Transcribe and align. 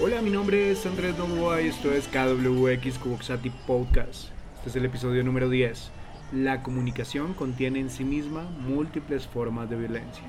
Hola, 0.00 0.22
mi 0.22 0.30
nombre 0.30 0.70
es 0.70 0.86
Andrés 0.86 1.18
Novoa 1.18 1.60
y 1.60 1.66
esto 1.66 1.92
es 1.92 2.06
KWX 2.06 2.98
Cuboxati 3.00 3.50
Podcast. 3.50 4.28
Este 4.58 4.68
es 4.68 4.76
el 4.76 4.84
episodio 4.84 5.24
número 5.24 5.50
10. 5.50 5.90
La 6.34 6.62
comunicación 6.62 7.34
contiene 7.34 7.80
en 7.80 7.90
sí 7.90 8.04
misma 8.04 8.44
múltiples 8.60 9.26
formas 9.26 9.68
de 9.68 9.74
violencia. 9.74 10.22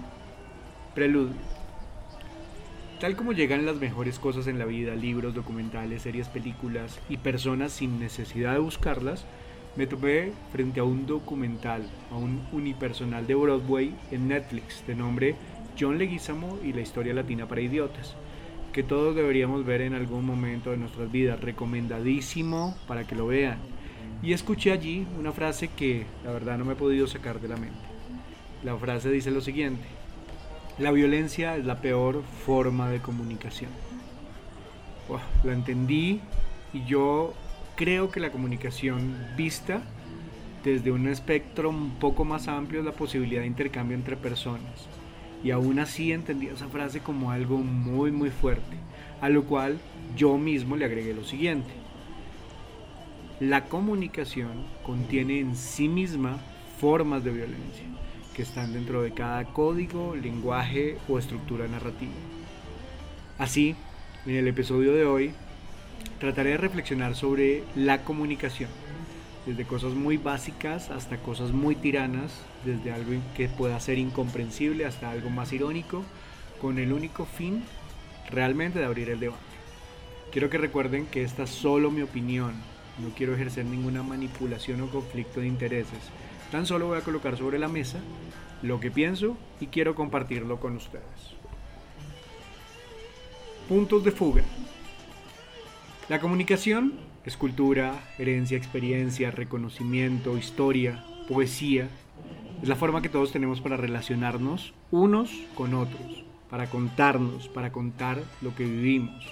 Preludio. 0.95 1.35
Tal 2.99 3.15
como 3.15 3.31
llegan 3.31 3.67
las 3.67 3.75
mejores 3.75 4.17
cosas 4.17 4.47
en 4.47 4.57
la 4.57 4.65
vida, 4.65 4.95
libros, 4.95 5.35
documentales, 5.35 6.01
series, 6.01 6.29
películas 6.29 6.99
y 7.07 7.17
personas 7.17 7.71
sin 7.71 7.99
necesidad 7.99 8.53
de 8.53 8.59
buscarlas, 8.59 9.23
me 9.75 9.85
topé 9.85 10.33
frente 10.51 10.79
a 10.79 10.83
un 10.83 11.05
documental, 11.05 11.83
a 12.11 12.15
un 12.15 12.41
unipersonal 12.53 13.27
de 13.27 13.35
Broadway 13.35 13.93
en 14.09 14.29
Netflix 14.29 14.83
de 14.87 14.95
nombre 14.95 15.35
John 15.79 15.99
Leguizamo 15.99 16.57
y 16.63 16.73
la 16.73 16.81
historia 16.81 17.13
latina 17.13 17.47
para 17.47 17.61
idiotas, 17.61 18.15
que 18.71 18.83
todos 18.83 19.15
deberíamos 19.15 19.65
ver 19.65 19.81
en 19.81 19.93
algún 19.93 20.25
momento 20.25 20.71
de 20.71 20.77
nuestras 20.77 21.11
vidas, 21.11 21.39
recomendadísimo 21.39 22.77
para 22.87 23.05
que 23.05 23.15
lo 23.15 23.27
vean. 23.27 23.57
Y 24.21 24.33
escuché 24.33 24.71
allí 24.71 25.07
una 25.17 25.31
frase 25.31 25.69
que 25.69 26.05
la 26.23 26.31
verdad 26.31 26.57
no 26.57 26.65
me 26.65 26.73
he 26.73 26.75
podido 26.75 27.07
sacar 27.07 27.39
de 27.39 27.47
la 27.47 27.57
mente. 27.57 27.79
La 28.63 28.75
frase 28.75 29.09
dice 29.09 29.31
lo 29.31 29.41
siguiente, 29.41 29.85
la 30.77 30.91
violencia 30.91 31.55
es 31.55 31.65
la 31.65 31.81
peor 31.81 32.23
forma 32.45 32.89
de 32.89 32.99
comunicación. 32.99 33.71
la 35.43 35.53
entendí 35.53 36.21
y 36.73 36.85
yo 36.85 37.33
creo 37.75 38.11
que 38.11 38.19
la 38.19 38.31
comunicación 38.31 39.15
vista 39.37 39.81
desde 40.63 40.91
un 40.91 41.07
espectro 41.07 41.69
un 41.69 41.91
poco 41.91 42.25
más 42.25 42.47
amplio 42.47 42.81
es 42.81 42.85
la 42.85 42.91
posibilidad 42.91 43.41
de 43.41 43.47
intercambio 43.47 43.95
entre 43.95 44.17
personas. 44.17 44.98
Y 45.43 45.51
aún 45.51 45.79
así 45.79 46.11
entendí 46.11 46.47
esa 46.47 46.67
frase 46.67 46.99
como 46.99 47.31
algo 47.31 47.57
muy 47.57 48.11
muy 48.11 48.29
fuerte, 48.29 48.77
a 49.21 49.29
lo 49.29 49.45
cual 49.45 49.79
yo 50.15 50.37
mismo 50.37 50.75
le 50.75 50.85
agregué 50.85 51.13
lo 51.13 51.23
siguiente. 51.23 51.71
La 53.39 53.65
comunicación 53.65 54.65
contiene 54.83 55.39
en 55.39 55.55
sí 55.55 55.87
misma 55.87 56.37
formas 56.79 57.23
de 57.23 57.31
violencia 57.31 57.85
que 58.35 58.43
están 58.43 58.73
dentro 58.73 59.01
de 59.01 59.13
cada 59.13 59.43
código, 59.45 60.15
lenguaje 60.15 60.97
o 61.07 61.19
estructura 61.19 61.67
narrativa. 61.67 62.11
Así, 63.37 63.75
en 64.25 64.35
el 64.35 64.47
episodio 64.47 64.93
de 64.93 65.05
hoy 65.05 65.33
trataré 66.19 66.51
de 66.51 66.57
reflexionar 66.57 67.15
sobre 67.15 67.63
la 67.75 68.03
comunicación, 68.03 68.69
desde 69.45 69.65
cosas 69.65 69.93
muy 69.93 70.17
básicas 70.17 70.89
hasta 70.89 71.17
cosas 71.17 71.51
muy 71.51 71.75
tiranas, 71.75 72.31
desde 72.65 72.91
algo 72.91 73.11
que 73.35 73.47
pueda 73.49 73.79
ser 73.79 73.97
incomprensible 73.97 74.85
hasta 74.85 75.09
algo 75.09 75.29
más 75.29 75.53
irónico, 75.53 76.03
con 76.61 76.77
el 76.77 76.93
único 76.93 77.25
fin 77.25 77.63
realmente 78.29 78.79
de 78.79 78.85
abrir 78.85 79.09
el 79.09 79.19
debate. 79.19 79.41
Quiero 80.31 80.49
que 80.49 80.57
recuerden 80.57 81.07
que 81.07 81.23
esta 81.23 81.43
es 81.43 81.49
solo 81.49 81.89
mi 81.89 82.01
opinión, 82.01 82.53
no 82.99 83.09
quiero 83.15 83.33
ejercer 83.33 83.65
ninguna 83.65 84.03
manipulación 84.03 84.81
o 84.81 84.87
conflicto 84.89 85.39
de 85.39 85.47
intereses, 85.47 85.99
tan 86.51 86.65
solo 86.65 86.87
voy 86.87 86.97
a 86.97 87.03
colocar 87.03 87.37
sobre 87.37 87.57
la 87.59 87.67
mesa 87.67 87.99
lo 88.61 88.79
que 88.79 88.91
pienso 88.91 89.37
y 89.59 89.67
quiero 89.67 89.95
compartirlo 89.95 90.59
con 90.59 90.75
ustedes. 90.75 91.03
Puntos 93.67 94.03
de 94.03 94.11
fuga. 94.11 94.43
La 96.09 96.19
comunicación 96.19 96.93
es 97.29 97.37
cultura, 97.37 97.93
herencia, 98.17 98.57
experiencia, 98.57 99.29
reconocimiento, 99.29 100.35
historia, 100.35 101.03
poesía. 101.27 101.87
Es 102.63 102.67
la 102.67 102.75
forma 102.75 103.03
que 103.03 103.09
todos 103.09 103.31
tenemos 103.31 103.61
para 103.61 103.77
relacionarnos 103.77 104.73
unos 104.89 105.29
con 105.53 105.75
otros, 105.75 106.23
para 106.49 106.71
contarnos, 106.71 107.47
para 107.47 107.71
contar 107.71 108.23
lo 108.41 108.55
que 108.55 108.63
vivimos. 108.63 109.23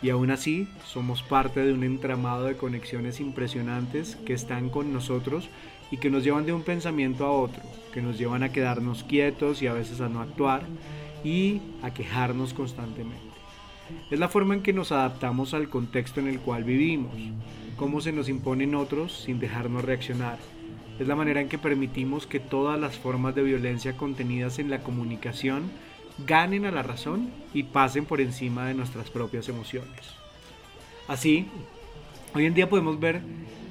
Y 0.00 0.08
aún 0.08 0.30
así 0.30 0.66
somos 0.86 1.22
parte 1.22 1.60
de 1.60 1.74
un 1.74 1.84
entramado 1.84 2.46
de 2.46 2.56
conexiones 2.56 3.20
impresionantes 3.20 4.16
que 4.24 4.32
están 4.32 4.70
con 4.70 4.94
nosotros 4.94 5.50
y 5.90 5.98
que 5.98 6.08
nos 6.08 6.24
llevan 6.24 6.46
de 6.46 6.54
un 6.54 6.62
pensamiento 6.62 7.26
a 7.26 7.30
otro, 7.30 7.62
que 7.92 8.00
nos 8.00 8.16
llevan 8.16 8.42
a 8.42 8.52
quedarnos 8.52 9.04
quietos 9.04 9.60
y 9.60 9.66
a 9.66 9.74
veces 9.74 10.00
a 10.00 10.08
no 10.08 10.22
actuar 10.22 10.62
y 11.22 11.60
a 11.82 11.92
quejarnos 11.92 12.54
constantemente. 12.54 13.33
Es 14.10 14.18
la 14.18 14.28
forma 14.28 14.54
en 14.54 14.62
que 14.62 14.72
nos 14.72 14.92
adaptamos 14.92 15.54
al 15.54 15.68
contexto 15.68 16.20
en 16.20 16.28
el 16.28 16.40
cual 16.40 16.64
vivimos, 16.64 17.14
cómo 17.76 18.00
se 18.00 18.12
nos 18.12 18.28
imponen 18.28 18.74
otros 18.74 19.12
sin 19.12 19.38
dejarnos 19.38 19.84
reaccionar. 19.84 20.38
Es 20.98 21.08
la 21.08 21.16
manera 21.16 21.40
en 21.40 21.48
que 21.48 21.58
permitimos 21.58 22.26
que 22.26 22.40
todas 22.40 22.80
las 22.80 22.96
formas 22.96 23.34
de 23.34 23.42
violencia 23.42 23.96
contenidas 23.96 24.58
en 24.58 24.70
la 24.70 24.82
comunicación 24.82 25.70
ganen 26.26 26.64
a 26.64 26.70
la 26.70 26.82
razón 26.82 27.30
y 27.52 27.64
pasen 27.64 28.04
por 28.04 28.20
encima 28.20 28.66
de 28.66 28.74
nuestras 28.74 29.10
propias 29.10 29.48
emociones. 29.48 30.14
Así, 31.08 31.46
hoy 32.34 32.46
en 32.46 32.54
día 32.54 32.70
podemos 32.70 33.00
ver 33.00 33.20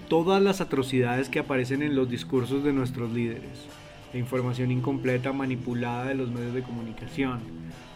todas 0.09 0.41
las 0.41 0.61
atrocidades 0.61 1.29
que 1.29 1.39
aparecen 1.39 1.81
en 1.81 1.95
los 1.95 2.09
discursos 2.09 2.63
de 2.63 2.73
nuestros 2.73 3.11
líderes 3.11 3.67
la 4.13 4.19
información 4.19 4.71
incompleta 4.71 5.33
manipulada 5.33 6.05
de 6.05 6.15
los 6.15 6.31
medios 6.31 6.53
de 6.53 6.61
comunicación, 6.61 7.39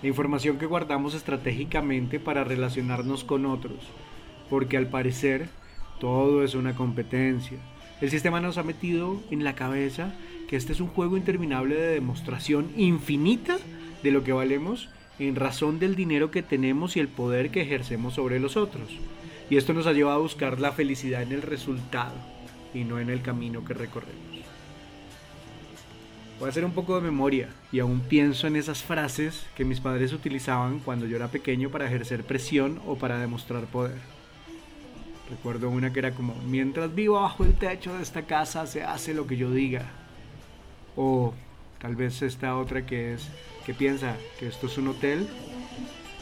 la 0.01 0.07
información 0.07 0.57
que 0.57 0.65
guardamos 0.65 1.13
estratégicamente 1.13 2.19
para 2.19 2.43
relacionarnos 2.43 3.23
con 3.23 3.45
otros, 3.45 3.77
porque 4.49 4.77
al 4.77 4.87
parecer 4.87 5.47
todo 5.99 6.43
es 6.43 6.55
una 6.55 6.75
competencia. 6.75 7.57
El 8.01 8.09
sistema 8.09 8.41
nos 8.41 8.57
ha 8.57 8.63
metido 8.63 9.21
en 9.31 9.43
la 9.43 9.55
cabeza 9.55 10.13
que 10.47 10.55
este 10.55 10.73
es 10.73 10.79
un 10.79 10.87
juego 10.87 11.17
interminable 11.17 11.75
de 11.75 11.93
demostración 11.93 12.71
infinita 12.75 13.57
de 14.03 14.11
lo 14.11 14.23
que 14.23 14.33
valemos 14.33 14.89
en 15.19 15.35
razón 15.35 15.79
del 15.79 15.95
dinero 15.95 16.29
que 16.29 16.43
tenemos 16.43 16.95
y 16.95 16.99
el 16.99 17.07
poder 17.07 17.49
que 17.49 17.61
ejercemos 17.61 18.13
sobre 18.15 18.39
los 18.39 18.55
otros. 18.55 18.89
Y 19.49 19.57
esto 19.57 19.73
nos 19.73 19.87
ha 19.87 19.93
llevado 19.93 20.17
a 20.17 20.21
buscar 20.21 20.59
la 20.59 20.71
felicidad 20.71 21.23
en 21.23 21.31
el 21.31 21.41
resultado 21.41 22.15
y 22.73 22.83
no 22.83 22.99
en 22.99 23.09
el 23.09 23.21
camino 23.21 23.65
que 23.65 23.73
recorremos. 23.73 24.26
Voy 26.39 26.45
a 26.45 26.49
hacer 26.49 26.65
un 26.65 26.71
poco 26.71 26.95
de 26.95 27.01
memoria 27.01 27.49
y 27.71 27.79
aún 27.79 27.99
pienso 27.99 28.45
en 28.45 28.57
esas 28.57 28.83
frases 28.83 29.47
que 29.55 29.65
mis 29.65 29.79
padres 29.79 30.13
utilizaban 30.13 30.77
cuando 30.77 31.07
yo 31.07 31.15
era 31.15 31.29
pequeño 31.29 31.71
para 31.71 31.87
ejercer 31.87 32.23
presión 32.23 32.79
o 32.85 32.95
para 32.95 33.17
demostrar 33.17 33.65
poder. 33.65 33.97
Recuerdo 35.31 35.71
una 35.71 35.91
que 35.91 35.97
era 35.97 36.11
como, 36.11 36.35
mientras 36.47 36.93
vivo 36.93 37.19
bajo 37.19 37.43
el 37.43 37.55
techo 37.55 37.95
de 37.95 38.03
esta 38.03 38.27
casa 38.27 38.67
se 38.67 38.83
hace 38.83 39.15
lo 39.15 39.25
que 39.25 39.35
yo 39.35 39.49
diga. 39.49 39.89
O 40.95 41.33
tal 41.79 41.95
vez 41.95 42.21
esta 42.21 42.55
otra 42.55 42.85
que 42.85 43.15
es, 43.15 43.27
que 43.65 43.73
piensa 43.73 44.15
que 44.39 44.47
esto 44.47 44.67
es 44.67 44.77
un 44.77 44.89
hotel. 44.89 45.27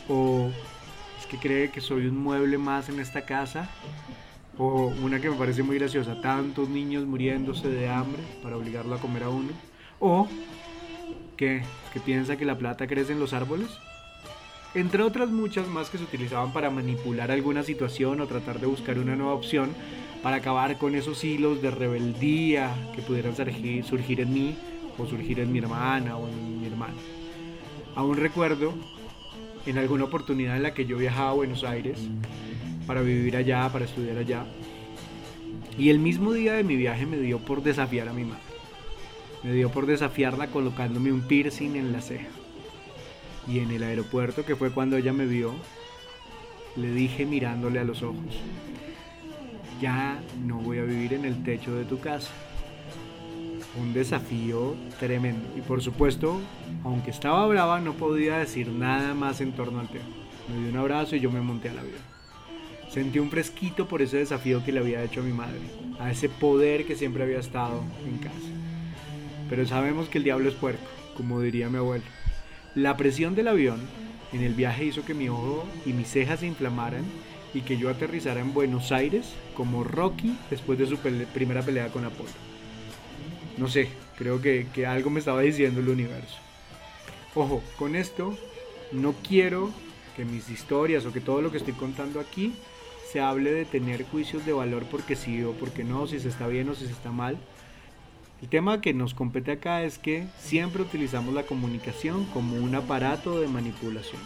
O 0.07 0.49
es 1.19 1.25
que 1.25 1.37
cree 1.37 1.71
que 1.71 1.81
soy 1.81 2.07
un 2.07 2.17
mueble 2.17 2.57
más 2.57 2.87
en 2.87 3.01
esta 3.01 3.25
casa. 3.25 3.69
O 4.57 4.93
una 5.03 5.19
que 5.19 5.29
me 5.29 5.35
parece 5.35 5.61
muy 5.61 5.77
graciosa, 5.77 6.21
tantos 6.21 6.69
niños 6.69 7.05
muriéndose 7.05 7.67
de 7.67 7.89
hambre 7.89 8.23
para 8.41 8.55
obligarlo 8.55 8.95
a 8.95 8.99
comer 8.99 9.23
a 9.23 9.29
uno. 9.29 9.74
O 9.99 10.27
que, 11.37 11.63
que 11.93 11.99
piensa 11.99 12.37
que 12.37 12.45
la 12.45 12.57
plata 12.57 12.87
crece 12.87 13.13
en 13.13 13.19
los 13.19 13.33
árboles. 13.33 13.69
Entre 14.73 15.03
otras 15.03 15.29
muchas 15.29 15.67
más 15.67 15.89
que 15.89 15.97
se 15.97 16.03
utilizaban 16.03 16.51
para 16.51 16.69
manipular 16.69 17.31
alguna 17.31 17.63
situación 17.63 18.19
o 18.19 18.27
tratar 18.27 18.59
de 18.59 18.67
buscar 18.67 18.99
una 18.99 19.15
nueva 19.15 19.33
opción 19.33 19.69
para 20.21 20.37
acabar 20.37 20.77
con 20.77 20.95
esos 20.95 21.23
hilos 21.23 21.61
de 21.61 21.71
rebeldía 21.71 22.73
que 22.93 23.01
pudieran 23.01 23.35
surgir, 23.35 23.85
surgir 23.85 24.19
en 24.19 24.33
mí 24.33 24.57
o 24.97 25.05
surgir 25.05 25.39
en 25.39 25.51
mi 25.51 25.59
hermana 25.59 26.17
o 26.17 26.27
en 26.27 26.61
mi 26.61 26.67
hermano. 26.67 26.95
Aún 27.95 28.17
recuerdo 28.17 28.73
en 29.65 29.77
alguna 29.77 30.05
oportunidad 30.05 30.57
en 30.57 30.63
la 30.63 30.73
que 30.73 30.85
yo 30.85 30.97
viajaba 30.97 31.29
a 31.29 31.33
Buenos 31.33 31.63
Aires 31.63 31.99
para 32.85 33.01
vivir 33.01 33.37
allá, 33.37 33.69
para 33.71 33.85
estudiar 33.85 34.17
allá. 34.17 34.45
Y 35.77 35.89
el 35.89 35.99
mismo 35.99 36.33
día 36.33 36.53
de 36.53 36.63
mi 36.63 36.75
viaje 36.75 37.05
me 37.05 37.17
dio 37.17 37.39
por 37.39 37.63
desafiar 37.63 38.09
a 38.09 38.13
mi 38.13 38.25
madre. 38.25 38.54
Me 39.45 39.53
dio 39.53 39.69
por 39.69 39.85
desafiarla 39.85 40.47
colocándome 40.47 41.13
un 41.13 41.21
piercing 41.21 41.75
en 41.75 41.91
la 41.91 42.01
ceja. 42.01 42.25
Y 43.47 43.59
en 43.59 43.69
el 43.69 43.83
aeropuerto, 43.83 44.43
que 44.43 44.55
fue 44.55 44.71
cuando 44.71 44.97
ella 44.97 45.13
me 45.13 45.27
vio, 45.27 45.53
le 46.75 46.91
dije 46.91 47.27
mirándole 47.27 47.77
a 47.77 47.83
los 47.83 48.01
ojos, 48.01 48.41
ya 49.79 50.19
no 50.43 50.57
voy 50.57 50.79
a 50.79 50.83
vivir 50.83 51.13
en 51.13 51.25
el 51.25 51.43
techo 51.43 51.75
de 51.75 51.85
tu 51.85 51.99
casa. 51.99 52.31
Un 53.79 53.93
desafío 53.93 54.73
tremendo. 54.99 55.47
Y 55.55 55.61
por 55.61 55.83
supuesto, 55.83 56.41
aunque 56.83 57.11
estaba 57.11 57.45
brava, 57.45 57.79
no 57.79 57.93
podía 57.93 58.39
decir 58.39 58.69
nada 58.69 59.13
más 59.13 59.41
en 59.41 59.51
torno 59.51 59.79
al 59.79 59.89
tema. 59.89 60.05
Me 60.49 60.59
dio 60.59 60.69
un 60.71 60.77
abrazo 60.77 61.17
y 61.17 61.19
yo 61.19 61.29
me 61.29 61.41
monté 61.41 61.69
al 61.69 61.77
avión. 61.77 62.01
Sentí 62.89 63.19
un 63.19 63.29
fresquito 63.29 63.87
por 63.87 64.01
ese 64.01 64.17
desafío 64.17 64.65
que 64.65 64.71
le 64.71 64.79
había 64.79 65.03
hecho 65.03 65.19
a 65.19 65.23
mi 65.23 65.33
madre, 65.33 65.59
a 65.99 66.09
ese 66.09 66.29
poder 66.29 66.87
que 66.87 66.95
siempre 66.95 67.21
había 67.21 67.39
estado 67.39 67.83
en 68.07 68.17
casa. 68.17 68.54
Pero 69.49 69.65
sabemos 69.65 70.09
que 70.09 70.17
el 70.17 70.23
diablo 70.23 70.49
es 70.49 70.55
puerco, 70.55 70.85
como 71.15 71.41
diría 71.41 71.69
mi 71.69 71.77
abuelo. 71.77 72.03
La 72.73 72.97
presión 72.97 73.35
del 73.35 73.47
avión 73.47 73.79
en 74.33 74.41
el 74.41 74.53
viaje 74.53 74.85
hizo 74.85 75.05
que 75.05 75.13
mi 75.13 75.29
ojo 75.29 75.65
y 75.85 75.93
mis 75.93 76.09
cejas 76.09 76.41
se 76.41 76.47
inflamaran 76.47 77.05
y 77.53 77.61
que 77.61 77.77
yo 77.77 77.89
aterrizara 77.89 78.41
en 78.41 78.53
Buenos 78.53 78.91
Aires 78.91 79.33
como 79.55 79.83
Rocky 79.83 80.37
después 80.49 80.77
de 80.77 80.87
su 80.87 80.97
primera 80.97 81.61
pelea 81.61 81.87
con 81.87 82.03
Apolo. 82.03 82.29
No 83.57 83.69
sé, 83.69 83.87
creo 84.17 84.41
que, 84.41 84.67
que 84.73 84.85
algo 84.85 85.09
me 85.09 85.19
estaba 85.19 85.41
diciendo 85.41 85.79
el 85.79 85.87
universo. 85.87 86.37
Ojo, 87.33 87.63
con 87.77 87.95
esto 87.95 88.37
no 88.91 89.13
quiero 89.13 89.71
que 90.15 90.25
mis 90.25 90.49
historias 90.49 91.05
o 91.05 91.13
que 91.13 91.21
todo 91.21 91.41
lo 91.41 91.51
que 91.51 91.57
estoy 91.57 91.73
contando 91.73 92.19
aquí 92.19 92.53
se 93.11 93.21
hable 93.21 93.51
de 93.53 93.65
tener 93.65 94.03
juicios 94.05 94.45
de 94.45 94.53
valor 94.53 94.83
porque 94.91 95.15
sí 95.15 95.43
o 95.43 95.53
porque 95.53 95.83
no, 95.83 96.07
si 96.07 96.19
se 96.19 96.29
está 96.29 96.47
bien 96.47 96.67
o 96.69 96.75
si 96.75 96.85
se 96.85 96.91
está 96.91 97.11
mal. 97.11 97.37
El 98.41 98.49
tema 98.49 98.81
que 98.81 98.93
nos 98.93 99.13
compete 99.13 99.53
acá 99.53 99.83
es 99.83 99.97
que 99.97 100.27
siempre 100.39 100.81
utilizamos 100.81 101.33
la 101.33 101.43
comunicación 101.43 102.25
como 102.25 102.57
un 102.57 102.75
aparato 102.75 103.39
de 103.39 103.47
manipulación. 103.47 104.21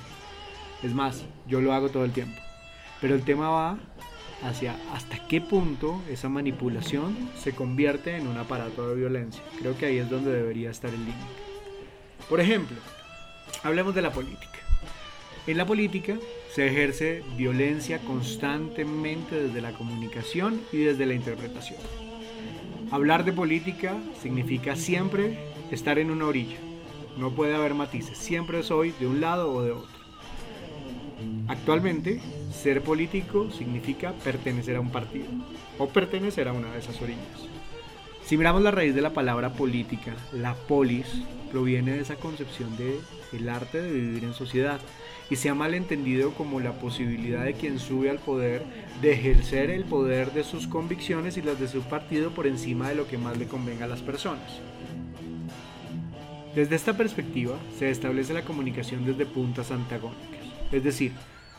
Es 0.82 0.94
más, 0.94 1.26
yo 1.48 1.62
lo 1.62 1.74
hago 1.74 1.90
todo 1.90 2.06
el 2.06 2.12
tiempo. 2.12 2.40
Pero 3.02 3.16
el 3.16 3.24
tema 3.24 3.50
va 3.50 3.78
hacia 4.44 4.76
hasta 4.94 5.28
qué 5.28 5.42
punto 5.42 6.02
esa 6.10 6.28
manipulación 6.28 7.16
se 7.38 7.54
convierte 7.54 8.16
en 8.18 8.28
un 8.28 8.38
aparato 8.38 8.90
de 8.90 8.96
violencia. 8.96 9.44
Creo 9.60 9.78
que 9.78 9.86
ahí 9.86 9.98
es 9.98 10.10
donde 10.10 10.32
debería 10.32 10.72
estar 10.72 10.90
el 10.90 11.00
límite. 11.00 11.20
Por 12.28 12.40
ejemplo, 12.40 12.78
hablemos 13.64 13.94
de 13.94 14.02
la 14.02 14.12
política. 14.12 14.60
En 15.46 15.58
la 15.58 15.66
política 15.66 16.16
se 16.54 16.68
ejerce 16.68 17.24
violencia 17.38 18.00
constantemente 18.00 19.36
desde 19.36 19.62
la 19.62 19.74
comunicación 19.74 20.62
y 20.72 20.78
desde 20.78 21.06
la 21.06 21.14
interpretación. 21.14 22.09
Hablar 22.92 23.24
de 23.24 23.34
política 23.34 23.98
significa 24.20 24.76
siempre 24.76 25.38
estar 25.70 26.00
en 26.00 26.10
una 26.10 26.26
orilla. 26.26 26.58
No 27.18 27.30
puede 27.32 27.54
haber 27.54 27.76
matices, 27.76 28.18
siempre 28.18 28.64
soy 28.64 28.96
de 29.00 29.06
un 29.06 29.22
lado 29.22 29.54
o 29.54 29.62
de 29.62 29.72
otro. 29.72 30.00
Actualmente, 31.48 32.20
ser 32.52 32.82
político 32.82 33.52
significa 33.52 34.14
pertenecer 34.24 34.76
a 34.76 34.80
un 34.80 34.90
partido 34.90 35.28
o 35.78 35.88
pertenecer 35.88 36.48
a 36.48 36.54
una 36.54 36.72
de 36.72 36.80
esas 36.80 37.00
orillas. 37.00 37.48
Si 38.26 38.38
miramos 38.38 38.64
la 38.64 38.72
raíz 38.72 38.96
de 38.96 39.02
la 39.02 39.14
palabra 39.14 39.54
política, 39.54 40.16
la 40.34 40.56
polis 40.56 41.06
proviene 41.52 41.92
de 41.92 42.02
esa 42.02 42.16
concepción 42.16 42.76
de 42.76 43.00
el 43.34 43.50
arte 43.50 43.82
de 43.82 43.92
vivir 43.92 44.24
en 44.24 44.34
sociedad 44.34 44.80
y 45.30 45.36
se 45.36 45.50
ha 45.50 45.56
malentendido 45.56 46.34
como 46.34 46.60
la 46.60 46.74
posibilidad 46.74 47.46
de 47.46 47.54
quien 47.54 47.80
sube 47.80 48.10
al 48.10 48.20
poder 48.20 48.64
de 49.02 49.14
ejercer 49.14 49.70
el 49.70 49.84
poder 49.84 50.34
de 50.34 50.44
sus 50.44 50.68
convicciones 50.68 51.38
y 51.38 51.42
las 51.42 51.60
de 51.60 51.68
su 51.68 51.81
partido 51.81 52.31
por 52.31 52.48
encima 52.48 52.90
de 52.90 52.96
lo 52.96 53.08
que 53.08 53.18
más 53.18 53.38
le 53.38 53.48
convenga 53.48 53.86
a 53.86 53.90
las 53.90 54.02
personas. 54.02 54.60
Desde 56.56 56.76
esta 56.76 56.98
perspectiva 56.98 57.58
se 57.78 57.92
establece 57.92 58.34
la 58.34 58.44
comunicación 58.44 59.06
desde 59.06 59.28
puntas 59.28 59.72
antagónicas, 59.72 60.46
es 60.72 60.84
decir, 60.84 61.12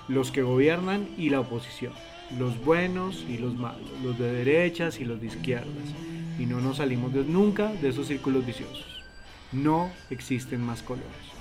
los 0.08 0.32
que 0.32 0.42
gobiernan 0.42 1.08
y 1.16 1.30
la 1.30 1.40
oposición, 1.40 1.92
los 2.36 2.62
buenos 2.64 3.24
y 3.28 3.38
los 3.38 3.54
malos, 3.54 3.88
los 4.02 4.18
de 4.18 4.32
derechas 4.32 4.98
y 4.98 5.04
los 5.04 5.20
de 5.20 5.28
izquierdas, 5.28 5.94
y 6.38 6.46
no 6.46 6.60
nos 6.60 6.78
salimos 6.78 7.12
nunca 7.12 7.72
de 7.72 7.90
esos 7.90 8.08
círculos 8.08 8.44
viciosos. 8.44 9.04
No 9.52 9.90
existen 10.10 10.60
más 10.60 10.82
colores. 10.82 11.39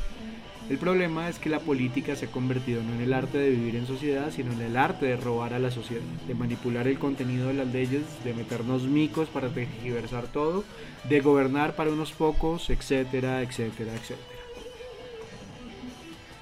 El 0.69 0.77
problema 0.77 1.29
es 1.29 1.39
que 1.39 1.49
la 1.49 1.59
política 1.59 2.15
se 2.15 2.27
ha 2.27 2.31
convertido 2.31 2.83
no 2.83 2.93
en 2.93 3.01
el 3.01 3.13
arte 3.13 3.39
de 3.39 3.49
vivir 3.49 3.75
en 3.75 3.87
sociedad, 3.87 4.31
sino 4.31 4.53
en 4.53 4.61
el 4.61 4.77
arte 4.77 5.07
de 5.07 5.17
robar 5.17 5.55
a 5.55 5.59
la 5.59 5.71
sociedad, 5.71 6.03
de 6.27 6.35
manipular 6.35 6.87
el 6.87 6.99
contenido 6.99 7.47
de 7.47 7.55
las 7.55 7.67
leyes, 7.67 8.03
de 8.23 8.35
meternos 8.35 8.83
micos 8.83 9.29
para 9.29 9.49
tergiversar 9.49 10.27
todo, 10.27 10.63
de 11.05 11.21
gobernar 11.21 11.75
para 11.75 11.89
unos 11.89 12.11
pocos, 12.11 12.69
etcétera, 12.69 13.41
etcétera, 13.41 13.93
etcétera. 13.93 14.39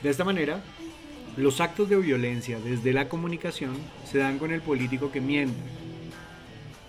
De 0.03 0.09
esta 0.09 0.25
manera, 0.25 0.62
los 1.38 1.62
actos 1.62 1.88
de 1.88 1.95
violencia 1.95 2.59
desde 2.59 2.91
la 2.91 3.07
comunicación 3.07 3.77
se 4.03 4.18
dan 4.18 4.39
con 4.39 4.51
el 4.51 4.59
político 4.59 5.09
que 5.09 5.21
miente, 5.21 5.56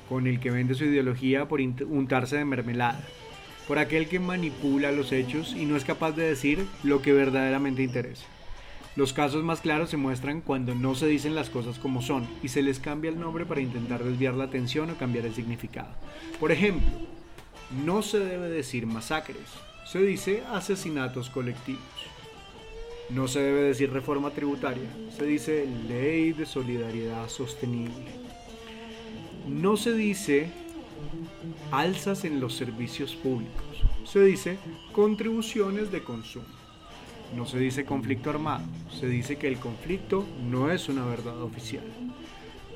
con 0.08 0.26
el 0.26 0.40
que 0.40 0.50
vende 0.50 0.74
su 0.74 0.86
ideología 0.86 1.46
por 1.46 1.60
untarse 1.60 2.36
de 2.36 2.44
mermelada, 2.44 3.00
por 3.68 3.78
aquel 3.78 4.08
que 4.08 4.18
manipula 4.18 4.90
los 4.90 5.12
hechos 5.12 5.54
y 5.54 5.66
no 5.66 5.76
es 5.76 5.84
capaz 5.84 6.12
de 6.12 6.26
decir 6.26 6.66
lo 6.82 7.02
que 7.02 7.12
verdaderamente 7.12 7.82
interesa. 7.82 8.24
Los 8.96 9.12
casos 9.12 9.44
más 9.44 9.60
claros 9.60 9.90
se 9.90 9.98
muestran 9.98 10.40
cuando 10.40 10.74
no 10.74 10.94
se 10.94 11.06
dicen 11.06 11.34
las 11.34 11.50
cosas 11.50 11.78
como 11.78 12.00
son 12.00 12.26
y 12.42 12.48
se 12.48 12.62
les 12.62 12.80
cambia 12.80 13.10
el 13.10 13.20
nombre 13.20 13.44
para 13.44 13.60
intentar 13.60 14.02
desviar 14.02 14.34
la 14.34 14.44
atención 14.44 14.90
o 14.90 14.96
cambiar 14.96 15.26
el 15.26 15.34
significado. 15.34 15.90
Por 16.40 16.50
ejemplo, 16.50 16.88
no 17.84 18.00
se 18.02 18.18
debe 18.18 18.48
decir 18.48 18.86
masacres, 18.86 19.50
se 19.84 20.02
dice 20.02 20.42
asesinatos 20.50 21.28
colectivos. 21.28 21.82
No 23.10 23.28
se 23.28 23.40
debe 23.40 23.62
decir 23.62 23.92
reforma 23.92 24.30
tributaria, 24.30 24.88
se 25.16 25.26
dice 25.26 25.66
ley 25.86 26.32
de 26.32 26.46
solidaridad 26.46 27.28
sostenible. 27.28 28.06
No 29.46 29.76
se 29.76 29.92
dice 29.92 30.50
alzas 31.70 32.24
en 32.24 32.40
los 32.40 32.54
servicios 32.54 33.14
públicos, 33.14 33.64
se 34.04 34.24
dice 34.24 34.58
contribuciones 34.92 35.92
de 35.92 36.02
consumo. 36.02 36.46
No 37.36 37.44
se 37.44 37.58
dice 37.58 37.84
conflicto 37.84 38.30
armado, 38.30 38.64
se 38.98 39.06
dice 39.06 39.36
que 39.36 39.48
el 39.48 39.58
conflicto 39.58 40.24
no 40.48 40.70
es 40.70 40.88
una 40.88 41.04
verdad 41.04 41.42
oficial. 41.42 41.84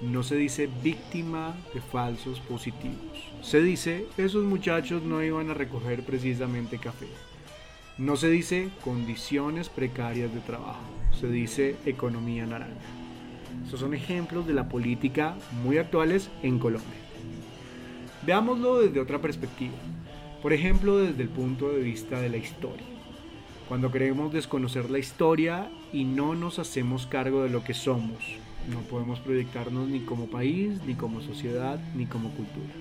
No 0.02 0.22
se 0.22 0.36
dice 0.36 0.68
víctima 0.82 1.54
de 1.72 1.80
falsos 1.80 2.40
positivos. 2.40 2.98
Se 3.40 3.62
dice 3.62 4.06
esos 4.18 4.44
muchachos 4.44 5.02
no 5.02 5.22
iban 5.22 5.48
a 5.50 5.54
recoger 5.54 6.04
precisamente 6.04 6.78
café. 6.78 7.06
No 7.98 8.16
se 8.16 8.28
dice 8.28 8.70
condiciones 8.82 9.68
precarias 9.68 10.34
de 10.34 10.40
trabajo, 10.40 10.80
se 11.18 11.28
dice 11.28 11.76
economía 11.86 12.46
naranja. 12.46 12.74
Estos 13.64 13.80
son 13.80 13.94
ejemplos 13.94 14.46
de 14.46 14.54
la 14.54 14.68
política 14.68 15.36
muy 15.62 15.78
actuales 15.78 16.30
en 16.42 16.58
Colombia. 16.58 16.90
Veámoslo 18.24 18.80
desde 18.80 19.00
otra 19.00 19.20
perspectiva, 19.20 19.74
por 20.42 20.52
ejemplo 20.52 20.98
desde 20.98 21.24
el 21.24 21.28
punto 21.28 21.70
de 21.70 21.82
vista 21.82 22.20
de 22.20 22.28
la 22.28 22.36
historia. 22.36 22.86
Cuando 23.68 23.90
queremos 23.90 24.32
desconocer 24.32 24.90
la 24.90 25.00
historia 25.00 25.68
y 25.92 26.04
no 26.04 26.36
nos 26.36 26.60
hacemos 26.60 27.06
cargo 27.06 27.42
de 27.42 27.50
lo 27.50 27.64
que 27.64 27.74
somos, 27.74 28.22
no 28.70 28.78
podemos 28.82 29.18
proyectarnos 29.18 29.88
ni 29.88 30.00
como 30.00 30.26
país, 30.26 30.80
ni 30.86 30.94
como 30.94 31.20
sociedad, 31.20 31.80
ni 31.96 32.06
como 32.06 32.30
cultura. 32.30 32.72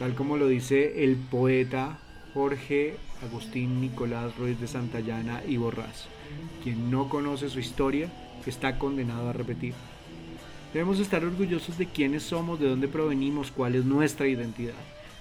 Tal 0.00 0.14
como 0.14 0.36
lo 0.36 0.48
dice 0.48 1.04
el 1.04 1.14
poeta 1.14 1.98
Jorge 2.34 2.96
Agustín 3.22 3.80
Nicolás 3.80 4.36
Ruiz 4.36 4.58
de 4.60 4.66
Santayana 4.66 5.42
y 5.46 5.58
Borrás. 5.58 6.08
Quien 6.64 6.90
no 6.90 7.08
conoce 7.08 7.50
su 7.50 7.60
historia 7.60 8.08
está 8.46 8.78
condenado 8.78 9.28
a 9.28 9.32
repetir. 9.32 9.74
Debemos 10.72 11.00
estar 11.00 11.24
orgullosos 11.24 11.78
de 11.78 11.86
quiénes 11.86 12.22
somos, 12.22 12.60
de 12.60 12.68
dónde 12.68 12.86
provenimos, 12.86 13.50
cuál 13.50 13.74
es 13.74 13.84
nuestra 13.84 14.28
identidad, 14.28 14.74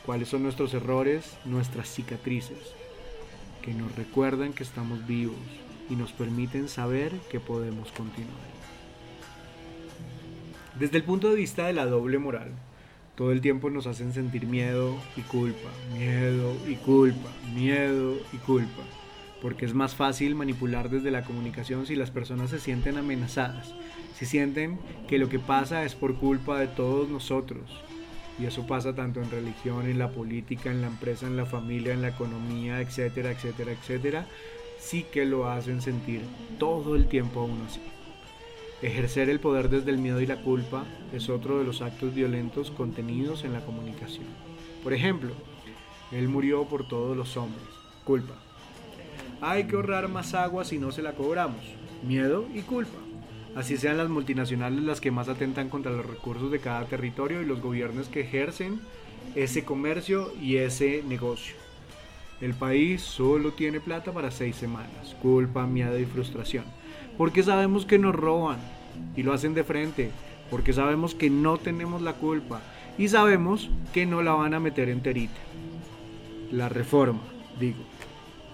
cuáles 0.05 0.29
son 0.29 0.43
nuestros 0.43 0.75
errores, 0.75 1.37
nuestras 1.43 1.87
cicatrices, 1.87 2.75
que 3.63 3.73
nos 3.73 3.95
recuerdan 3.95 4.53
que 4.53 4.61
estamos 4.61 5.07
vivos 5.07 5.35
y 5.89 5.95
nos 5.95 6.11
permiten 6.11 6.69
saber 6.69 7.11
que 7.31 7.39
podemos 7.39 7.91
continuar. 7.91 8.37
Desde 10.79 10.97
el 10.97 11.03
punto 11.03 11.31
de 11.31 11.35
vista 11.35 11.65
de 11.65 11.73
la 11.73 11.87
doble 11.87 12.19
moral, 12.19 12.51
todo 13.15 13.31
el 13.31 13.41
tiempo 13.41 13.71
nos 13.71 13.87
hacen 13.87 14.13
sentir 14.13 14.45
miedo 14.45 14.95
y 15.17 15.21
culpa, 15.21 15.69
miedo 15.91 16.55
y 16.67 16.75
culpa, 16.75 17.31
miedo 17.55 18.17
y 18.31 18.37
culpa. 18.37 18.83
Porque 19.41 19.65
es 19.65 19.73
más 19.73 19.95
fácil 19.95 20.35
manipular 20.35 20.89
desde 20.89 21.11
la 21.11 21.23
comunicación 21.23 21.85
si 21.85 21.95
las 21.95 22.11
personas 22.11 22.49
se 22.49 22.59
sienten 22.59 22.97
amenazadas, 22.97 23.73
si 24.15 24.25
sienten 24.25 24.79
que 25.07 25.17
lo 25.17 25.29
que 25.29 25.39
pasa 25.39 25.85
es 25.85 25.95
por 25.95 26.15
culpa 26.15 26.59
de 26.59 26.67
todos 26.67 27.09
nosotros. 27.09 27.69
Y 28.37 28.45
eso 28.45 28.65
pasa 28.65 28.95
tanto 28.95 29.21
en 29.21 29.31
religión, 29.31 29.85
en 29.85 29.99
la 29.99 30.11
política, 30.11 30.71
en 30.71 30.81
la 30.81 30.87
empresa, 30.87 31.27
en 31.27 31.37
la 31.37 31.45
familia, 31.45 31.93
en 31.93 32.01
la 32.01 32.09
economía, 32.09 32.81
etcétera, 32.81 33.31
etcétera, 33.31 33.71
etcétera. 33.73 34.27
Sí 34.79 35.05
que 35.11 35.25
lo 35.25 35.49
hacen 35.49 35.81
sentir 35.81 36.21
todo 36.57 36.95
el 36.95 37.07
tiempo 37.07 37.41
a 37.41 37.43
uno 37.43 37.65
así. 37.65 37.81
Ejercer 38.81 39.29
el 39.29 39.41
poder 39.41 39.69
desde 39.69 39.91
el 39.91 39.97
miedo 39.97 40.21
y 40.21 40.25
la 40.25 40.41
culpa 40.41 40.85
es 41.11 41.29
otro 41.29 41.59
de 41.59 41.65
los 41.65 41.81
actos 41.81 42.15
violentos 42.15 42.71
contenidos 42.71 43.43
en 43.43 43.51
la 43.51 43.59
comunicación. 43.65 44.27
Por 44.83 44.93
ejemplo, 44.93 45.33
Él 46.13 46.29
murió 46.29 46.63
por 46.63 46.87
todos 46.87 47.17
los 47.17 47.35
hombres. 47.35 47.67
Culpa. 48.05 48.48
Hay 49.41 49.65
que 49.65 49.75
ahorrar 49.75 50.09
más 50.09 50.33
agua 50.33 50.65
si 50.65 50.77
no 50.77 50.91
se 50.91 51.01
la 51.01 51.13
cobramos. 51.13 51.61
Miedo 52.03 52.47
y 52.53 52.61
culpa. 52.61 52.97
Así 53.55 53.77
sean 53.77 53.97
las 53.97 54.09
multinacionales 54.09 54.83
las 54.83 55.01
que 55.01 55.11
más 55.11 55.27
atentan 55.27 55.69
contra 55.69 55.91
los 55.91 56.05
recursos 56.05 56.51
de 56.51 56.59
cada 56.59 56.85
territorio 56.85 57.41
y 57.41 57.45
los 57.45 57.61
gobiernos 57.61 58.07
que 58.07 58.21
ejercen 58.21 58.79
ese 59.35 59.65
comercio 59.65 60.33
y 60.41 60.57
ese 60.57 61.03
negocio. 61.07 61.55
El 62.41 62.53
país 62.53 63.01
solo 63.01 63.51
tiene 63.51 63.79
plata 63.79 64.11
para 64.11 64.31
seis 64.31 64.55
semanas. 64.55 65.15
Culpa, 65.21 65.65
miedo 65.65 65.97
y 65.99 66.05
frustración 66.05 66.63
porque 67.19 67.43
sabemos 67.43 67.85
que 67.85 67.99
nos 67.99 68.15
roban 68.15 68.59
y 69.13 69.23
lo 69.23 69.33
hacen 69.33 69.53
de 69.53 69.65
frente, 69.65 70.09
porque 70.49 70.71
sabemos 70.71 71.13
que 71.13 71.29
no 71.29 71.57
tenemos 71.57 72.01
la 72.01 72.13
culpa 72.13 72.61
y 72.97 73.09
sabemos 73.09 73.69
que 73.93 74.05
no 74.05 74.21
la 74.21 74.31
van 74.31 74.53
a 74.53 74.61
meter 74.61 74.87
enterita. 74.87 75.35
La 76.49 76.69
reforma, 76.69 77.19
digo, 77.59 77.79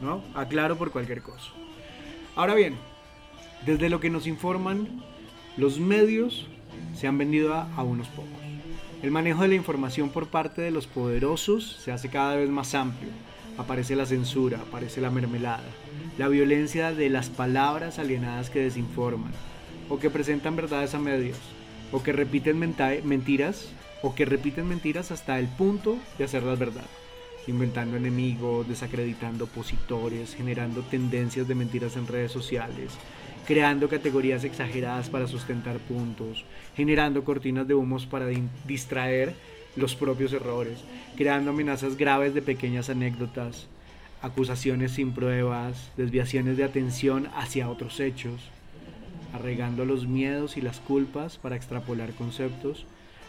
¿no? 0.01 0.23
Aclaro 0.33 0.77
por 0.77 0.91
cualquier 0.91 1.21
cosa. 1.21 1.51
Ahora 2.35 2.55
bien, 2.55 2.75
desde 3.65 3.89
lo 3.89 3.99
que 3.99 4.09
nos 4.09 4.27
informan, 4.27 5.01
los 5.57 5.79
medios 5.79 6.47
se 6.95 7.07
han 7.07 7.17
vendido 7.17 7.53
a, 7.53 7.83
unos 7.83 8.07
pocos. 8.09 8.29
El 9.01 9.11
manejo 9.11 9.41
de 9.43 9.49
la 9.49 9.55
información 9.55 10.09
por 10.09 10.27
parte 10.27 10.61
de 10.61 10.71
los 10.71 10.87
poderosos 10.87 11.77
se 11.83 11.91
hace 11.91 12.09
cada 12.09 12.35
vez 12.35 12.49
más 12.49 12.75
amplio. 12.75 13.11
Aparece 13.57 13.95
la 13.95 14.05
censura, 14.05 14.59
aparece 14.59 15.01
la 15.01 15.11
mermelada. 15.11 15.63
la 16.17 16.27
violencia 16.27 16.93
de 16.93 17.09
las 17.09 17.29
palabras 17.29 17.99
alienadas 17.99 18.49
que 18.49 18.59
desinforman, 18.59 19.31
o 19.89 19.99
que 19.99 20.09
presentan 20.09 20.55
verdades 20.55 20.93
a 20.93 20.99
medios, 20.99 21.37
o 21.91 22.03
que 22.03 22.13
repiten 22.13 22.57
mentiras, 22.57 23.69
o 24.01 24.15
que 24.15 24.25
repiten 24.25 24.67
mentiras 24.67 25.11
hasta 25.11 25.39
el 25.39 25.47
punto 25.47 25.97
de 26.17 26.23
hacerlas 26.23 26.57
verdad, 26.59 26.85
inventando 27.47 27.97
enemigos, 27.97 28.67
desacreditando 28.67 29.45
opositores, 29.45 30.35
generando 30.35 30.81
tendencias 30.81 31.47
de 31.47 31.55
mentiras 31.55 31.95
en 31.95 32.07
redes 32.07 32.31
sociales, 32.31 32.91
creando 33.45 33.87
categorías 33.87 34.43
exageradas 34.43 35.09
para 35.09 35.27
sustentar 35.27 35.77
puntos, 35.79 36.45
generando 36.75 37.23
cortinas 37.23 37.67
de 37.67 37.75
humos 37.75 38.05
para 38.05 38.27
distraer 38.67 39.35
los 39.75 39.95
propios 39.95 40.33
errores, 40.33 40.79
creando 41.15 41.51
amenazas 41.51 41.97
graves 41.97 42.33
de 42.33 42.41
pequeñas 42.41 42.89
anécdotas, 42.89 43.67
acusaciones 44.21 44.93
sin 44.93 45.11
pruebas, 45.11 45.91
desviaciones 45.97 46.57
de 46.57 46.63
atención 46.63 47.27
hacia 47.35 47.69
otros 47.69 47.99
hechos, 47.99 48.41
arregando 49.33 49.85
los 49.85 50.07
miedos 50.07 50.57
y 50.57 50.61
las 50.61 50.79
culpas 50.79 51.37
para 51.37 51.55
extrapolar 51.55 52.13
conceptos, 52.13 52.85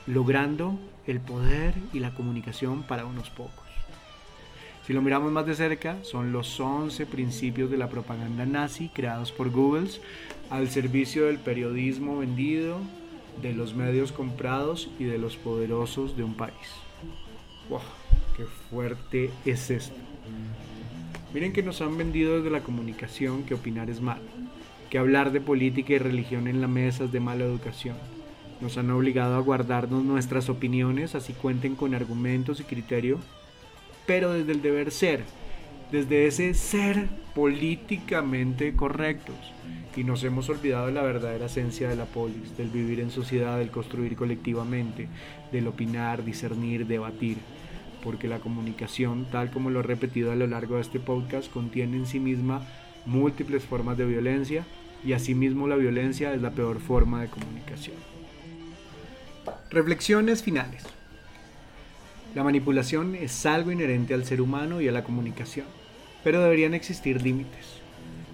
logrando 0.07 0.79
el 1.07 1.21
poder 1.21 1.75
y 1.93 1.99
la 1.99 2.15
comunicación 2.15 2.85
para 2.85 3.05
unos 3.05 3.29
pocos. 3.31 3.66
Si 4.87 4.93
lo 4.93 5.03
miramos 5.03 5.33
más 5.33 5.45
de 5.47 5.57
cerca, 5.57 5.97
son 6.05 6.31
los 6.31 6.61
11 6.61 7.07
principios 7.07 7.73
de 7.73 7.77
la 7.77 7.89
propaganda 7.89 8.47
nazi 8.47 8.89
creados 8.89 9.33
por 9.33 9.51
Google 9.51 9.89
al 10.49 10.69
servicio 10.69 11.27
del 11.27 11.39
periodismo 11.39 12.19
vendido, 12.19 12.79
de 13.43 13.53
los 13.53 13.75
medios 13.75 14.13
comprados 14.13 14.89
y 15.01 15.05
de 15.05 15.19
los 15.19 15.37
poderosos 15.37 16.17
de 16.17 16.23
un 16.23 16.35
país. 16.35 16.55
¡Wow! 17.69 17.81
¡Qué 18.37 18.45
fuerte 18.71 19.33
es 19.45 19.73
esto! 19.73 19.97
Miren 21.35 21.53
que 21.53 21.65
nos 21.65 21.83
han 21.83 21.99
vendido 21.99 22.37
desde 22.37 22.51
la 22.51 22.61
comunicación 22.61 23.43
que 23.43 23.55
opinar 23.55 23.91
es 23.91 24.01
malo, 24.01 24.23
que 24.89 24.99
hablar 24.99 25.33
de 25.33 25.41
política 25.41 25.95
y 25.95 25.99
religión 25.99 26.47
en 26.47 26.61
la 26.61 26.69
mesa 26.69 27.07
es 27.07 27.13
de 27.13 27.19
mala 27.19 27.43
educación. 27.43 27.97
Nos 28.61 28.79
han 28.79 28.93
obligado 28.93 29.35
a 29.35 29.41
guardarnos 29.41 30.05
nuestras 30.05 30.49
opiniones, 30.49 31.17
así 31.17 31.33
cuenten 31.33 31.75
con 31.75 31.93
argumentos 31.93 32.61
y 32.61 32.63
criterio 32.63 33.19
pero 34.07 34.33
desde 34.33 34.53
el 34.53 34.63
deber 34.63 34.91
ser, 34.91 35.25
desde 35.91 36.27
ese 36.27 36.55
ser 36.55 37.09
políticamente 37.35 38.75
correctos. 38.75 39.37
Y 39.97 40.05
nos 40.05 40.23
hemos 40.25 40.49
olvidado 40.51 40.87
de 40.87 40.93
la 40.93 41.03
verdadera 41.03 41.47
esencia 41.47 41.89
de 41.89 41.97
la 41.97 42.05
polis, 42.05 42.57
del 42.57 42.69
vivir 42.69 43.01
en 43.01 43.11
sociedad, 43.11 43.59
del 43.59 43.71
construir 43.71 44.15
colectivamente, 44.15 45.09
del 45.53 45.67
opinar, 45.67 46.25
discernir, 46.25 46.87
debatir. 46.87 47.39
Porque 48.03 48.29
la 48.29 48.39
comunicación, 48.39 49.27
tal 49.31 49.51
como 49.51 49.71
lo 49.71 49.81
he 49.81 49.83
repetido 49.83 50.33
a 50.33 50.37
lo 50.37 50.47
largo 50.47 50.77
de 50.77 50.83
este 50.83 51.01
podcast, 51.01 51.51
contiene 51.51 51.97
en 51.97 52.07
sí 52.07 52.21
misma 52.21 52.67
múltiples 53.07 53.65
formas 53.65 53.97
de 53.97 54.05
violencia 54.05 54.67
y 55.05 55.15
asimismo 55.15 55.67
la 55.67 55.77
violencia 55.77 56.35
es 56.35 56.43
la 56.43 56.51
peor 56.51 56.81
forma 56.81 57.23
de 57.23 57.29
comunicación. 57.29 57.97
Reflexiones 59.71 60.43
finales. 60.43 60.96
La 62.37 62.45
manipulación 62.45 63.15
es 63.15 63.47
algo 63.47 63.73
inherente 63.73 64.13
al 64.13 64.27
ser 64.27 64.43
humano 64.43 64.83
y 64.83 64.89
a 64.89 64.93
la 64.93 65.05
comunicación, 65.05 65.65
pero 66.23 66.43
deberían 66.43 66.75
existir 66.75 67.23
límites. 67.23 67.81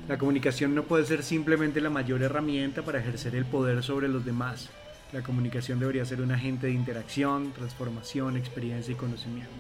La 0.09 0.19
comunicación 0.19 0.75
no 0.75 0.83
puede 0.83 1.05
ser 1.05 1.23
simplemente 1.23 1.81
la 1.81 1.89
mayor 1.89 2.21
herramienta 2.21 2.83
para 2.83 2.99
ejercer 2.99 3.37
el 3.37 3.45
poder 3.45 3.81
sobre 3.85 4.09
los 4.09 4.25
demás. 4.25 4.71
La 5.13 5.23
comunicación 5.23 5.79
debería 5.79 6.05
ser 6.05 6.21
un 6.21 6.33
agente 6.33 6.67
de 6.67 6.73
interacción, 6.73 7.53
transformación, 7.53 8.37
experiencia 8.37 8.91
y 8.91 8.97
conocimiento. 8.97 9.53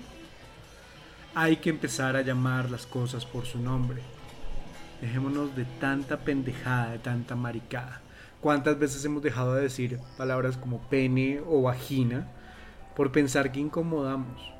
Hay 1.36 1.58
que 1.58 1.70
empezar 1.70 2.16
a 2.16 2.22
llamar 2.22 2.68
las 2.68 2.84
cosas 2.84 3.24
por 3.24 3.46
su 3.46 3.60
nombre. 3.60 4.02
Dejémonos 5.00 5.54
de 5.54 5.66
tanta 5.78 6.18
pendejada, 6.18 6.90
de 6.90 6.98
tanta 6.98 7.36
maricada. 7.36 8.00
¿Cuántas 8.40 8.76
veces 8.76 9.04
hemos 9.04 9.22
dejado 9.22 9.54
de 9.54 9.62
decir 9.62 10.00
palabras 10.16 10.56
como 10.56 10.80
pene 10.88 11.40
o 11.46 11.62
vagina? 11.62 12.26
Por 12.94 13.12
pensar 13.12 13.52
que 13.52 13.60
incomodamos 13.60 14.52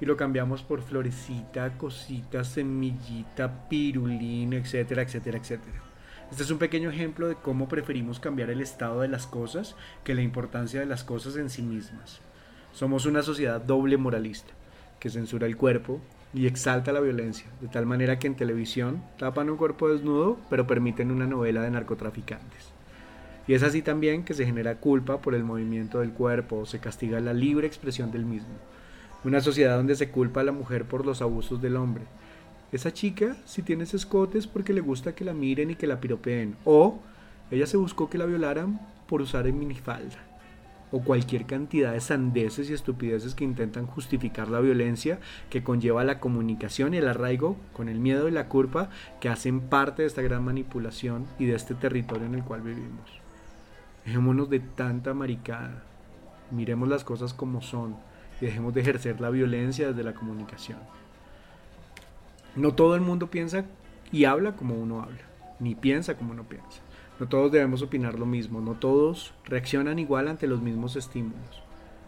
y 0.00 0.06
lo 0.06 0.16
cambiamos 0.16 0.62
por 0.62 0.82
florecita, 0.82 1.76
cosita, 1.76 2.44
semillita, 2.44 3.68
pirulín, 3.68 4.52
etcétera, 4.52 5.02
etcétera, 5.02 5.38
etcétera. 5.38 5.82
Este 6.30 6.42
es 6.42 6.50
un 6.50 6.58
pequeño 6.58 6.90
ejemplo 6.90 7.26
de 7.26 7.36
cómo 7.36 7.68
preferimos 7.68 8.20
cambiar 8.20 8.50
el 8.50 8.60
estado 8.60 9.00
de 9.00 9.08
las 9.08 9.26
cosas 9.26 9.76
que 10.04 10.14
la 10.14 10.22
importancia 10.22 10.78
de 10.78 10.86
las 10.86 11.02
cosas 11.02 11.36
en 11.36 11.48
sí 11.48 11.62
mismas. 11.62 12.20
Somos 12.72 13.06
una 13.06 13.22
sociedad 13.22 13.60
doble 13.60 13.96
moralista, 13.96 14.52
que 15.00 15.08
censura 15.08 15.46
el 15.46 15.56
cuerpo 15.56 16.00
y 16.34 16.46
exalta 16.46 16.92
la 16.92 17.00
violencia, 17.00 17.46
de 17.60 17.68
tal 17.68 17.86
manera 17.86 18.18
que 18.18 18.26
en 18.26 18.36
televisión 18.36 19.02
tapan 19.18 19.48
un 19.48 19.56
cuerpo 19.56 19.88
desnudo, 19.88 20.38
pero 20.50 20.66
permiten 20.66 21.10
una 21.10 21.26
novela 21.26 21.62
de 21.62 21.70
narcotraficantes. 21.70 22.77
Y 23.48 23.54
es 23.54 23.62
así 23.62 23.80
también 23.80 24.24
que 24.24 24.34
se 24.34 24.44
genera 24.44 24.76
culpa 24.76 25.22
por 25.22 25.34
el 25.34 25.42
movimiento 25.42 26.00
del 26.00 26.12
cuerpo 26.12 26.58
o 26.58 26.66
se 26.66 26.80
castiga 26.80 27.18
la 27.18 27.32
libre 27.32 27.66
expresión 27.66 28.12
del 28.12 28.26
mismo. 28.26 28.54
Una 29.24 29.40
sociedad 29.40 29.78
donde 29.78 29.96
se 29.96 30.10
culpa 30.10 30.42
a 30.42 30.44
la 30.44 30.52
mujer 30.52 30.84
por 30.84 31.06
los 31.06 31.22
abusos 31.22 31.62
del 31.62 31.76
hombre. 31.76 32.04
Esa 32.72 32.92
chica, 32.92 33.38
si 33.46 33.62
tiene 33.62 33.84
ese 33.84 33.96
escote, 33.96 34.36
es 34.36 34.46
porque 34.46 34.74
le 34.74 34.82
gusta 34.82 35.14
que 35.14 35.24
la 35.24 35.32
miren 35.32 35.70
y 35.70 35.76
que 35.76 35.86
la 35.86 35.98
piropeen. 35.98 36.56
O 36.66 37.00
ella 37.50 37.66
se 37.66 37.78
buscó 37.78 38.10
que 38.10 38.18
la 38.18 38.26
violaran 38.26 38.78
por 39.08 39.22
usar 39.22 39.46
en 39.46 39.58
minifalda. 39.58 40.18
O 40.90 41.00
cualquier 41.00 41.46
cantidad 41.46 41.94
de 41.94 42.00
sandeces 42.00 42.68
y 42.68 42.74
estupideces 42.74 43.34
que 43.34 43.44
intentan 43.44 43.86
justificar 43.86 44.48
la 44.48 44.60
violencia 44.60 45.20
que 45.48 45.62
conlleva 45.62 46.04
la 46.04 46.20
comunicación 46.20 46.92
y 46.92 46.98
el 46.98 47.08
arraigo 47.08 47.56
con 47.72 47.88
el 47.88 47.98
miedo 47.98 48.28
y 48.28 48.32
la 48.32 48.48
culpa 48.48 48.90
que 49.20 49.30
hacen 49.30 49.60
parte 49.60 50.02
de 50.02 50.08
esta 50.08 50.20
gran 50.20 50.44
manipulación 50.44 51.26
y 51.38 51.46
de 51.46 51.54
este 51.54 51.74
territorio 51.74 52.26
en 52.26 52.34
el 52.34 52.44
cual 52.44 52.60
vivimos. 52.60 53.27
Dejémonos 54.08 54.48
de 54.48 54.60
tanta 54.60 55.12
maricada. 55.12 55.82
Miremos 56.50 56.88
las 56.88 57.04
cosas 57.04 57.34
como 57.34 57.60
son 57.60 57.94
y 58.40 58.46
dejemos 58.46 58.72
de 58.72 58.80
ejercer 58.80 59.20
la 59.20 59.28
violencia 59.28 59.88
desde 59.88 60.02
la 60.02 60.14
comunicación. 60.14 60.78
No 62.56 62.72
todo 62.72 62.94
el 62.94 63.02
mundo 63.02 63.26
piensa 63.26 63.66
y 64.10 64.24
habla 64.24 64.56
como 64.56 64.76
uno 64.76 65.02
habla, 65.02 65.20
ni 65.60 65.74
piensa 65.74 66.16
como 66.16 66.32
uno 66.32 66.44
piensa. 66.44 66.80
No 67.20 67.28
todos 67.28 67.52
debemos 67.52 67.82
opinar 67.82 68.18
lo 68.18 68.24
mismo, 68.24 68.62
no 68.62 68.76
todos 68.76 69.34
reaccionan 69.44 69.98
igual 69.98 70.28
ante 70.28 70.46
los 70.46 70.62
mismos 70.62 70.96
estímulos. 70.96 71.62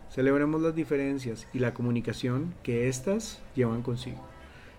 Celebremos 0.09 0.63
las 0.63 0.75
diferencias 0.75 1.47
y 1.53 1.59
la 1.59 1.75
comunicación 1.75 2.55
que 2.63 2.89
éstas 2.89 3.43
llevan 3.55 3.83
consigo. 3.83 4.27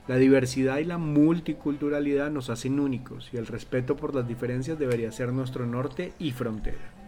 La 0.08 0.16
diversidad 0.16 0.80
y 0.80 0.86
la 0.86 0.98
multiculturalidad 0.98 2.32
nos 2.32 2.50
hacen 2.50 2.80
únicos 2.80 3.30
y 3.32 3.38
el 3.38 3.46
respeto 3.46 3.96
por 3.96 4.16
las 4.16 4.28
diferencias 4.28 4.80
debería 4.80 5.12
ser 5.12 5.32
nuestro 5.32 5.68
norte 5.68 6.13
y 6.18 6.32
frontera. 6.32 7.00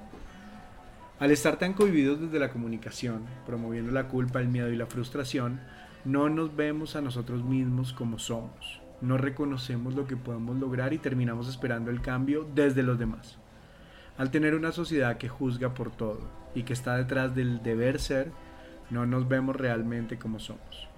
Al 1.19 1.31
estar 1.31 1.57
tan 1.57 1.73
cohibidos 1.73 2.19
desde 2.19 2.39
la 2.39 2.49
comunicación, 2.49 3.25
promoviendo 3.45 3.91
la 3.91 4.07
culpa, 4.07 4.41
el 4.41 4.47
miedo 4.47 4.69
y 4.69 4.75
la 4.75 4.87
frustración, 4.87 5.61
no 6.05 6.27
nos 6.27 6.55
vemos 6.55 6.95
a 6.95 7.01
nosotros 7.01 7.43
mismos 7.43 7.93
como 7.93 8.17
somos. 8.17 8.81
No 8.99 9.17
reconocemos 9.17 9.93
lo 9.93 10.07
que 10.07 10.17
podemos 10.17 10.57
lograr 10.57 10.91
y 10.91 10.97
terminamos 10.97 11.47
esperando 11.47 11.91
el 11.91 12.01
cambio 12.01 12.47
desde 12.55 12.83
los 12.83 12.97
demás. 12.97 13.37
Al 14.17 14.31
tener 14.31 14.55
una 14.55 14.71
sociedad 14.71 15.17
que 15.17 15.29
juzga 15.29 15.73
por 15.73 15.91
todo 15.91 16.21
y 16.55 16.63
que 16.63 16.73
está 16.73 16.97
detrás 16.97 17.35
del 17.35 17.61
deber 17.61 17.99
ser, 17.99 18.31
no 18.89 19.05
nos 19.05 19.27
vemos 19.27 19.55
realmente 19.55 20.17
como 20.17 20.39
somos. 20.39 20.92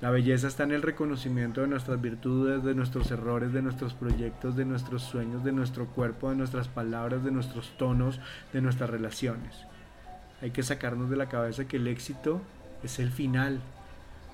La 0.00 0.08
belleza 0.08 0.48
está 0.48 0.62
en 0.62 0.72
el 0.72 0.80
reconocimiento 0.80 1.60
de 1.60 1.66
nuestras 1.66 2.00
virtudes, 2.00 2.64
de 2.64 2.74
nuestros 2.74 3.10
errores, 3.10 3.52
de 3.52 3.60
nuestros 3.60 3.92
proyectos, 3.92 4.56
de 4.56 4.64
nuestros 4.64 5.02
sueños, 5.02 5.44
de 5.44 5.52
nuestro 5.52 5.88
cuerpo, 5.88 6.30
de 6.30 6.36
nuestras 6.36 6.68
palabras, 6.68 7.22
de 7.22 7.30
nuestros 7.30 7.76
tonos, 7.76 8.18
de 8.54 8.62
nuestras 8.62 8.88
relaciones. 8.88 9.66
Hay 10.40 10.52
que 10.52 10.62
sacarnos 10.62 11.10
de 11.10 11.16
la 11.16 11.28
cabeza 11.28 11.66
que 11.66 11.76
el 11.76 11.86
éxito 11.86 12.40
es 12.82 12.98
el 12.98 13.10
final. 13.10 13.60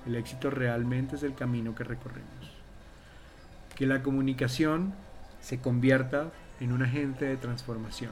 El 0.05 0.15
éxito 0.15 0.49
realmente 0.49 1.17
es 1.17 1.23
el 1.23 1.35
camino 1.35 1.75
que 1.75 1.83
recorremos. 1.83 2.53
Que 3.75 3.87
la 3.87 4.03
comunicación 4.03 4.93
se 5.41 5.59
convierta 5.59 6.31
en 6.61 6.71
un 6.71 6.81
agente 6.81 7.25
de 7.25 7.35
transformación, 7.35 8.11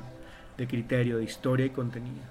de 0.57 0.67
criterio, 0.67 1.19
de 1.19 1.23
historia 1.23 1.67
y 1.67 1.69
contenido. 1.69 2.25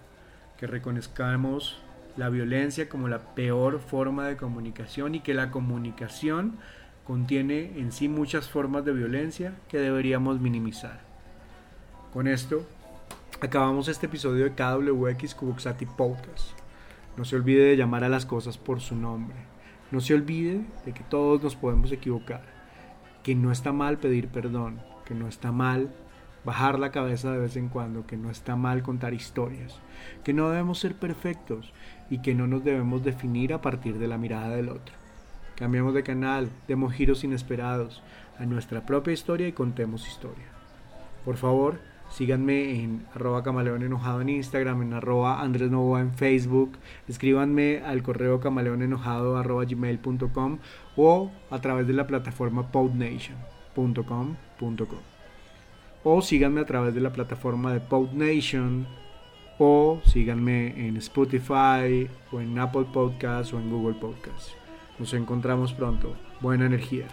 Que 0.59 0.67
reconozcamos 0.67 1.81
la 2.17 2.29
violencia 2.29 2.89
como 2.89 3.09
la 3.09 3.35
peor 3.35 3.81
forma 3.81 4.27
de 4.27 4.37
comunicación 4.37 5.15
y 5.15 5.21
que 5.21 5.35
la 5.35 5.51
comunicación 5.51 6.59
contiene 7.07 7.79
en 7.79 7.93
sí 7.93 8.09
muchas 8.09 8.49
formas 8.49 8.85
de 8.85 8.93
violencia 8.93 9.55
que 9.69 9.79
deberíamos 9.79 10.41
minimizar. 10.41 11.01
Con 12.13 12.29
esto, 12.29 12.65
acabamos 13.41 13.89
este 13.89 14.07
episodio 14.07 14.45
de 14.45 14.53
KWX 14.53 15.35
Kubuxati 15.35 15.87
Podcast. 15.87 16.51
No 17.17 17.25
se 17.25 17.37
olvide 17.37 17.65
de 17.65 17.77
llamar 17.77 18.05
a 18.05 18.09
las 18.09 18.27
cosas 18.27 18.59
por 18.59 18.81
su 18.81 18.97
nombre. 18.97 19.37
No 19.91 20.01
se 20.01 20.15
olvide 20.15 20.65
de 20.85 20.93
que 20.93 21.05
todos 21.05 21.43
nos 21.43 21.57
podemos 21.57 21.93
equivocar. 21.93 22.43
Que 23.23 23.35
no 23.35 23.53
está 23.53 23.73
mal 23.73 23.99
pedir 23.99 24.29
perdón. 24.29 24.81
Que 25.05 25.15
no 25.15 25.29
está 25.29 25.53
mal 25.53 25.91
bajar 26.45 26.79
la 26.79 26.91
cabeza 26.91 27.33
de 27.33 27.39
vez 27.39 27.57
en 27.57 27.69
cuando. 27.69 28.07
Que 28.07 28.17
no 28.17 28.31
está 28.31 28.57
mal 28.57 28.83
contar 28.83 29.15
historias. 29.15 29.81
Que 30.25 30.33
no 30.33 30.51
debemos 30.51 30.79
ser 30.79 30.95
perfectos 30.95 31.73
y 32.11 32.19
que 32.19 32.35
no 32.35 32.47
nos 32.47 32.65
debemos 32.65 33.05
definir 33.05 33.53
a 33.53 33.61
partir 33.61 33.99
de 33.99 34.09
la 34.09 34.19
mirada 34.19 34.57
del 34.57 34.69
otro. 34.69 34.95
Cambiamos 35.57 35.95
de 35.95 36.03
canal, 36.03 36.51
demos 36.67 36.93
giros 36.93 37.23
inesperados, 37.23 38.03
a 38.39 38.47
nuestra 38.47 38.85
propia 38.85 39.13
historia 39.13 39.47
y 39.47 39.53
contemos 39.53 40.09
historia. 40.09 40.47
Por 41.25 41.37
favor, 41.37 41.79
síganme 42.11 42.83
en 42.83 43.07
arroba 43.15 43.45
camaleón 43.45 43.85
enojado 43.85 44.21
en 44.21 44.31
Instagram, 44.31 44.83
en 44.83 44.95
arroba 44.95 45.41
Andrés 45.41 45.71
Novoa 45.71 46.01
en 46.01 46.13
Facebook, 46.13 46.73
escríbanme 47.09 47.83
al 47.85 48.03
correo 48.03 48.41
camaleonenojado 48.41 49.37
arroba 49.37 49.65
gmail.com 49.65 50.59
o 50.97 51.31
a 51.51 51.61
través 51.61 51.87
de 51.87 51.93
la 51.93 52.09
plataforma 52.09 52.73
podnation.com.com 52.73 55.14
o 56.05 56.21
síganme 56.21 56.61
a 56.61 56.67
través 56.67 56.95
de 56.95 57.01
la 57.01 57.13
plataforma 57.13 57.73
de 57.73 57.81
PodNation 57.81 58.87
o 59.59 60.01
síganme 60.05 60.87
en 60.87 60.97
Spotify 60.99 62.09
o 62.31 62.41
en 62.41 62.59
Apple 62.59 62.87
Podcasts 62.93 63.53
o 63.55 63.59
en 63.59 63.71
Google 63.71 63.95
Podcasts. 63.95 64.55
Nos 64.99 65.15
encontramos 65.15 65.73
pronto. 65.73 66.15
Buena 66.41 66.67
energía. 66.67 67.07